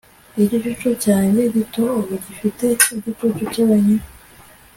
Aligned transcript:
igicucu 0.41 0.89
cyanjye 1.03 1.41
gito 1.55 1.83
ubu 1.99 2.13
gifite 2.25 2.65
igicucu 2.95 3.43
cye 3.53 3.61
wenyine 3.69 4.05